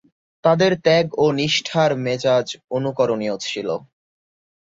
তাদের 0.43 0.71
ত্যাগ 0.85 1.05
ও 1.17 1.25
নিষ্ঠার 1.39 1.91
মেজাজ 2.05 2.47
অনুকরণীয় 2.75 3.35
ছিল। 3.45 3.67